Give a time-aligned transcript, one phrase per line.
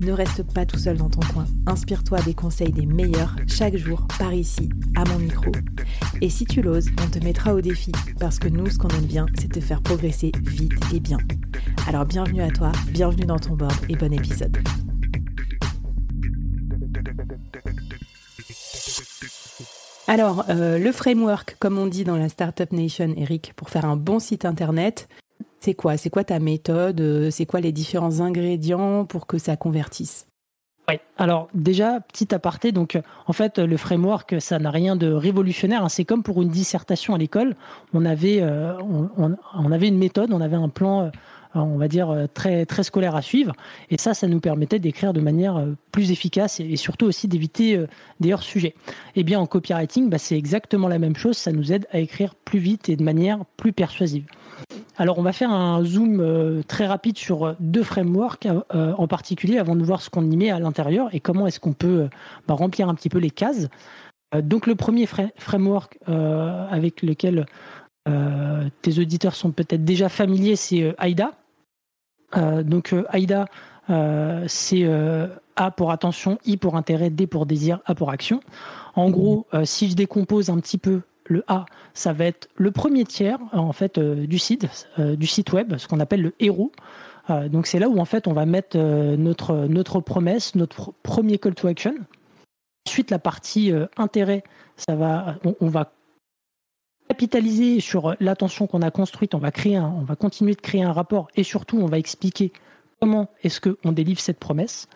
[0.00, 1.44] Ne reste pas tout seul dans ton coin.
[1.66, 5.52] Inspire-toi des conseils des meilleurs chaque jour par ici, à mon micro.
[6.20, 9.06] Et si tu l'oses, on te mettra au défi parce que nous, ce qu'on aime
[9.06, 11.18] bien, c'est te faire progresser vite et bien.
[11.86, 14.56] Alors bienvenue à toi, bienvenue dans ton board et bon épisode.
[20.06, 23.96] Alors, euh, le framework, comme on dit dans la Startup Nation, Eric, pour faire un
[23.96, 25.08] bon site internet,
[25.60, 25.98] c'est quoi?
[25.98, 27.00] C'est quoi ta méthode?
[27.00, 30.26] Euh, C'est quoi les différents ingrédients pour que ça convertisse?
[30.88, 35.84] Oui, alors déjà, petit aparté, donc en fait, le framework, ça n'a rien de révolutionnaire.
[35.84, 35.88] Hein.
[35.90, 37.54] C'est comme pour une dissertation à l'école.
[37.92, 41.10] On avait, euh, on, avait une méthode, on avait un plan, euh,
[41.54, 43.52] on va dire, très, très scolaire à suivre.
[43.90, 47.84] Et ça, ça nous permettait d'écrire de manière plus efficace et, surtout aussi d'éviter
[48.18, 48.74] des hors-sujets.
[49.14, 51.36] Eh bien, en copywriting, bah, c'est exactement la même chose.
[51.36, 54.24] Ça nous aide à écrire plus vite et de manière plus persuasive.
[55.00, 59.08] Alors, on va faire un zoom euh, très rapide sur euh, deux frameworks euh, en
[59.08, 62.10] particulier avant de voir ce qu'on y met à l'intérieur et comment est-ce qu'on peut
[62.46, 63.68] bah, remplir un petit peu les cases.
[64.42, 67.46] donc, le premier framework avec lequel
[68.82, 71.32] tes auditeurs sont peut-être déjà familiers, c'est AIDA.
[72.62, 73.46] donc, AIDA,
[74.46, 74.86] c'est
[75.56, 78.40] A pour attention, I pour intérêt, D pour désir, A pour action.
[78.94, 81.64] En gros, si je décompose un petit peu le A,
[81.94, 84.66] ça va être le premier tiers en fait euh, du site,
[84.98, 86.72] euh, du site web, ce qu'on appelle le héros.
[87.30, 91.38] Euh, donc c'est là où en fait on va mettre notre notre promesse, notre premier
[91.38, 91.94] call to action.
[92.86, 94.42] Ensuite la partie intérêt,
[94.76, 95.92] ça va, on, va
[97.08, 99.34] capitaliser sur l'attention qu'on a construite.
[99.34, 102.52] On va créer, on va continuer de créer un rapport et surtout on va expliquer
[103.00, 104.88] comment est-ce qu'on délivre cette promesse.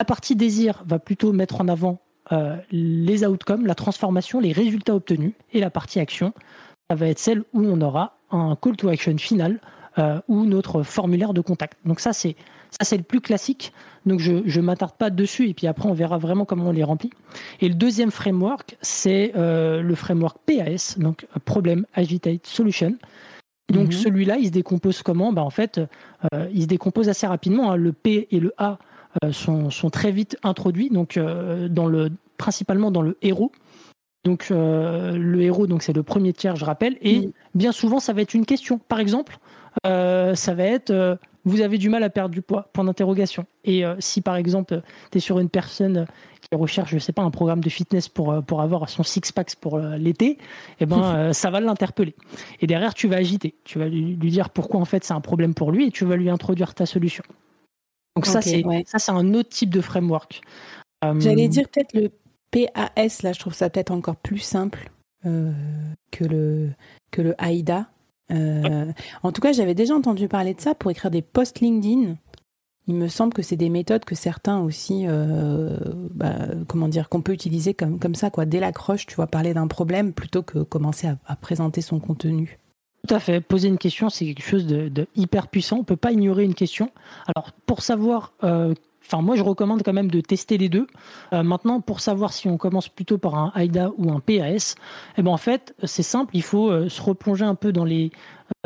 [0.00, 4.94] La partie désir va plutôt mettre en avant euh, les outcomes, la transformation, les résultats
[4.94, 6.32] obtenus et la partie action,
[6.88, 9.60] ça va être celle où on aura un call to action final
[9.98, 11.78] euh, ou notre formulaire de contact.
[11.84, 12.36] Donc ça c'est
[12.70, 13.72] ça c'est le plus classique.
[14.06, 16.82] Donc je je m'attarde pas dessus et puis après on verra vraiment comment on les
[16.82, 17.10] remplit.
[17.60, 22.96] Et le deuxième framework c'est euh, le framework PAS donc Problem Agitate Solution.
[23.70, 23.92] Donc mhm.
[23.92, 25.32] celui-là il se décompose comment?
[25.32, 25.80] Bah, en fait
[26.52, 27.72] il se décompose assez rapidement.
[27.72, 27.76] Hein.
[27.76, 28.78] Le P et le A
[29.32, 33.52] sont, sont, très vite introduits, donc euh, dans le, principalement dans le héros.
[34.24, 38.12] Donc euh, le héros, donc c'est le premier tiers, je rappelle, et bien souvent ça
[38.12, 38.78] va être une question.
[38.78, 39.38] Par exemple,
[39.84, 43.44] ça va être vous avez du mal à perdre du poids Point d'interrogation.
[43.64, 44.80] Et si par exemple
[45.12, 46.06] tu es sur une personne
[46.40, 49.78] qui recherche, je sais pas, un programme de fitness pour, pour avoir son six-pack pour
[49.78, 50.38] l'été,
[50.80, 52.14] eh ben, ça va l'interpeller.
[52.62, 53.54] Et derrière, tu vas agiter.
[53.64, 56.06] Tu vas lui, lui dire pourquoi en fait c'est un problème pour lui et tu
[56.06, 57.24] vas lui introduire ta solution.
[58.16, 60.40] Donc ça, c'est ça, c'est un autre type de framework.
[61.04, 62.10] Euh, J'allais dire peut-être le
[62.50, 64.90] PAS, là, je trouve ça peut-être encore plus simple
[65.26, 65.52] euh,
[66.10, 66.70] que, le,
[67.10, 67.88] que le AIDA.
[68.30, 68.92] Euh,
[69.22, 72.16] en tout cas, j'avais déjà entendu parler de ça pour écrire des posts LinkedIn.
[72.86, 75.06] Il me semble que c'est des méthodes que certains aussi,
[76.10, 78.44] bah, comment dire, qu'on peut utiliser comme, comme ça, quoi.
[78.44, 82.58] Dès l'accroche, tu vois, parler d'un problème plutôt que commencer à présenter son contenu.
[83.06, 83.40] Tout à fait.
[83.40, 85.78] Poser une question, c'est quelque chose de, hyper puissant.
[85.78, 86.90] On peut pas ignorer une question.
[87.34, 88.72] Alors, pour savoir, euh,
[89.04, 90.86] enfin, moi, je recommande quand même de tester les deux.
[91.34, 94.76] Euh, maintenant, pour savoir si on commence plutôt par un AIDA ou un PAS,
[95.18, 96.34] eh ben, en fait, c'est simple.
[96.34, 98.10] Il faut euh, se replonger un peu dans les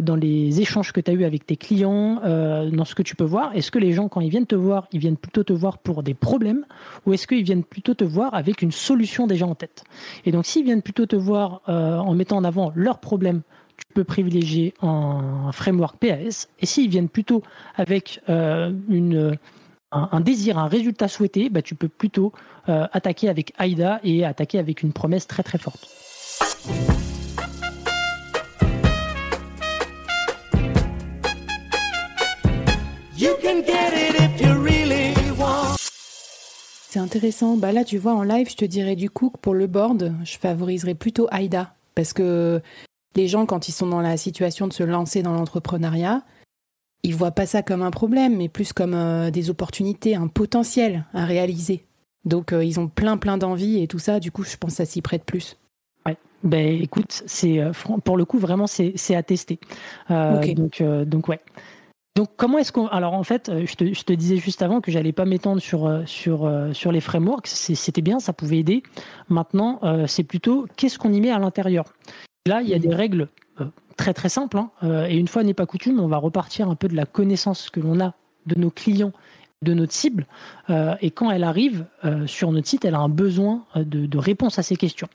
[0.00, 3.24] dans les échanges que tu as eu avec tes clients, dans ce que tu peux
[3.24, 3.54] voir.
[3.56, 6.04] Est-ce que les gens, quand ils viennent te voir, ils viennent plutôt te voir pour
[6.04, 6.64] des problèmes
[7.04, 9.82] ou est-ce qu'ils viennent plutôt te voir avec une solution déjà en tête?
[10.24, 13.42] Et donc, s'ils viennent plutôt te voir en mettant en avant leurs problèmes
[13.76, 16.48] tu peux privilégier un framework PAS.
[16.60, 17.42] Et s'ils viennent plutôt
[17.76, 19.36] avec euh, une,
[19.92, 22.32] un, désir, un résultat souhaité, bah, tu peux plutôt
[22.68, 25.88] euh, attaquer avec AIDA et attaquer avec une promesse très très forte.
[36.94, 37.56] C'est intéressant.
[37.56, 40.14] Bah là, tu vois, en live, je te dirais du coup que pour le board,
[40.22, 41.74] je favoriserais plutôt AIDA.
[41.96, 42.62] Parce que
[43.16, 46.22] les gens, quand ils sont dans la situation de se lancer dans l'entrepreneuriat,
[47.02, 51.04] ils voient pas ça comme un problème, mais plus comme euh, des opportunités, un potentiel
[51.12, 51.84] à réaliser.
[52.24, 54.20] Donc euh, ils ont plein plein d'envie et tout ça.
[54.20, 55.58] Du coup, je pense que ça s'y prête plus.
[56.06, 56.16] Ouais.
[56.42, 57.60] Ben écoute, c'est
[58.04, 59.58] pour le coup vraiment c'est à tester.
[60.08, 61.40] Donc donc ouais.
[62.16, 64.92] Donc comment est-ce qu'on alors en fait je te, je te, disais juste avant que
[64.92, 68.84] j'allais pas m'étendre sur sur sur les frameworks c'était bien ça pouvait aider
[69.28, 71.92] maintenant c'est plutôt qu'est-ce qu'on y met à l'intérieur?
[72.46, 73.28] Là il y a des règles
[73.96, 74.70] très très simples hein.
[75.08, 77.80] et une fois n'est pas coutume on va repartir un peu de la connaissance que
[77.80, 78.14] l'on a
[78.46, 79.12] de nos clients
[79.62, 80.26] de notre cible
[80.68, 81.86] et quand elle arrive
[82.26, 85.08] sur notre site elle a un besoin de, de réponse à ces questions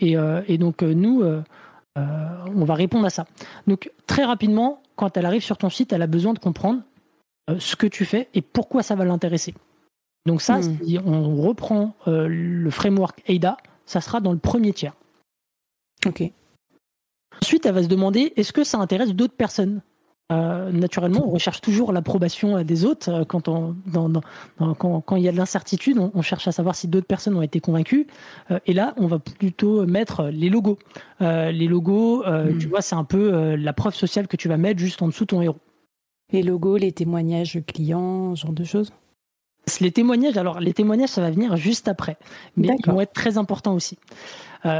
[0.00, 0.16] et,
[0.46, 1.22] et donc nous
[1.96, 3.26] on va répondre à ça
[3.66, 6.82] donc très rapidement quand elle arrive sur ton site, elle a besoin de comprendre
[7.48, 9.54] euh, ce que tu fais et pourquoi ça va l'intéresser.
[10.26, 10.78] Donc ça, hmm.
[10.84, 13.56] si on reprend euh, le framework AIDA,
[13.86, 14.94] ça sera dans le premier tiers.
[16.04, 16.30] Ok.
[17.42, 19.80] Ensuite, elle va se demander est-ce que ça intéresse d'autres personnes?
[20.30, 23.24] Euh, naturellement, on recherche toujours l'approbation des autres.
[23.24, 23.74] Quand, on,
[24.76, 27.60] quand, il y a de l'incertitude, on, cherche à savoir si d'autres personnes ont été
[27.60, 28.06] convaincues.
[28.66, 30.78] et là, on va plutôt mettre les logos.
[31.20, 32.58] les logos, hmm.
[32.58, 35.24] tu vois, c'est un peu la preuve sociale que tu vas mettre juste en dessous
[35.24, 35.56] de ton héros.
[36.30, 38.92] Les logos, les témoignages clients, ce genre de choses?
[39.80, 42.16] Les témoignages, alors les témoignages, ça va venir juste après,
[42.56, 43.98] mais ils vont être très importants aussi.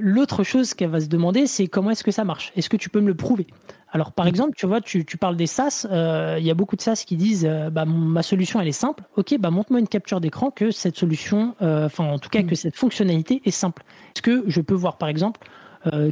[0.00, 2.52] L'autre chose qu'elle va se demander, c'est comment est-ce que ça marche?
[2.56, 3.46] Est-ce que tu peux me le prouver?
[3.92, 5.86] Alors, par exemple, tu vois, tu, parles des SaaS.
[5.90, 8.72] Euh, il y a beaucoup de SaaS qui disent euh, bah, ma solution, elle est
[8.72, 9.02] simple.
[9.16, 12.52] Ok, bah, montre-moi une capture d'écran que cette solution, euh, enfin, en tout cas, que
[12.52, 12.56] mm.
[12.56, 13.82] cette fonctionnalité est simple.
[14.14, 15.40] Est-ce que je peux voir, par exemple,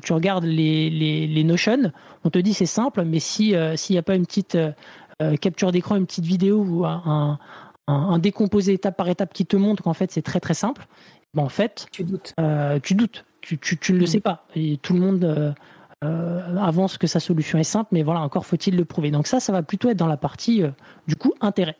[0.02, 1.92] tu regardes les, les, Notion,
[2.24, 4.56] on te dit c'est simple, mais si s'il n'y a pas une petite
[5.42, 7.38] capture d'écran, une petite vidéo ou un,
[7.88, 10.86] un, décomposé étape par étape qui te montre qu'en fait c'est très très simple,
[11.34, 12.34] bah, en fait, tu doutes.
[12.82, 13.24] tu doutes.
[13.40, 14.46] Tu, tu, ne le sais pas.
[14.54, 15.54] Et tout le monde
[16.04, 19.10] euh, avance que sa solution est simple, mais voilà, encore faut-il le prouver.
[19.10, 20.70] Donc ça, ça va plutôt être dans la partie, euh,
[21.08, 21.76] du coup, intérêt.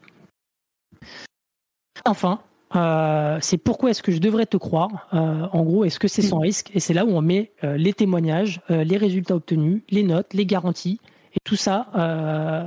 [2.04, 2.40] Enfin,
[2.74, 6.40] euh, c'est pourquoi est-ce que je devrais te croire En gros, est-ce que c'est sans
[6.40, 6.70] risque?
[6.74, 11.00] Et c'est là où on met les témoignages, les résultats obtenus, les notes, les garanties,
[11.34, 11.86] et tout ça.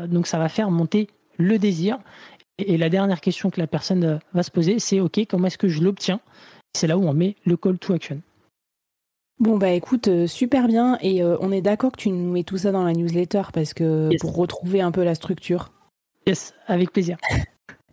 [0.10, 1.08] donc ça va faire monter
[1.38, 2.00] le désir.
[2.68, 5.68] Et, la dernière question que la personne va se poser, c'est OK, comment est-ce que
[5.68, 6.20] je l'obtiens?
[6.74, 8.22] C'est là où on met le call to action.
[9.40, 12.44] Bon bah écoute, euh, super bien et euh, on est d'accord que tu nous mets
[12.44, 15.72] tout ça dans la newsletter parce que pour retrouver un peu la structure.
[16.28, 17.18] Yes, avec plaisir.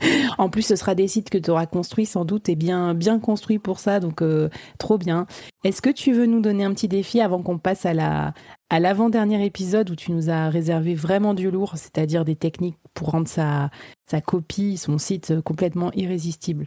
[0.38, 3.18] en plus, ce sera des sites que tu auras construits sans doute et bien bien
[3.18, 5.26] construits pour ça, donc euh, trop bien.
[5.64, 8.34] Est-ce que tu veux nous donner un petit défi avant qu'on passe à la
[8.68, 13.10] à l'avant-dernier épisode où tu nous as réservé vraiment du lourd, c'est-à-dire des techniques pour
[13.12, 13.70] rendre sa
[14.08, 16.66] sa copie, son site complètement irrésistible.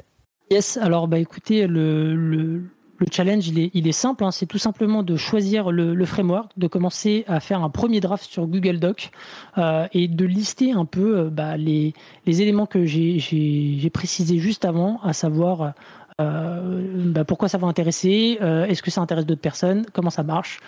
[0.49, 2.61] Yes, alors bah écoutez, le
[3.01, 4.23] le challenge, il est, simple.
[4.23, 4.31] Hein.
[4.31, 8.45] c'est tout simplement de choisir le, framework, de commencer à faire un premier draft sur
[8.45, 9.09] Google Doc
[9.57, 11.93] euh, et de lister un peu euh, bah, les,
[12.27, 15.73] éléments que j'ai précisés juste avant, à savoir
[16.21, 20.59] euh, bah, pourquoi ça va intéresser, est-ce que ça intéresse d'autres personnes, comment ça marche,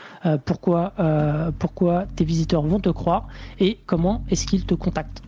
[0.46, 0.94] pourquoi,
[1.60, 3.28] pourquoi tes visiteurs vont te croire
[3.60, 5.22] et comment est-ce qu'ils te contactent.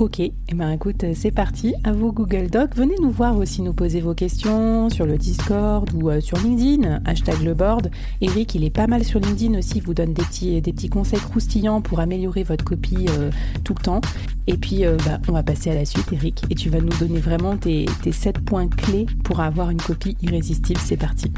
[0.00, 2.74] Ok, et eh ben écoute, c'est parti, à vous Google Doc.
[2.74, 7.02] Venez nous voir aussi, nous poser vos questions sur le Discord ou euh, sur LinkedIn,
[7.04, 7.90] hashtag le board.
[8.22, 10.88] Eric, il est pas mal sur LinkedIn aussi, il vous donne des petits, des petits
[10.88, 13.30] conseils croustillants pour améliorer votre copie euh,
[13.62, 14.00] tout le temps.
[14.46, 16.96] Et puis, euh, bah, on va passer à la suite, Eric, et tu vas nous
[16.98, 20.80] donner vraiment tes, tes 7 points clés pour avoir une copie irrésistible.
[20.82, 21.30] C'est parti.